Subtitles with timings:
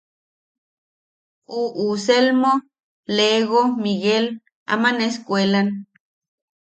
[1.61, 2.51] Uʼu Selmo,
[3.17, 4.25] Lego, Miguel
[4.73, 5.67] aman escuelan.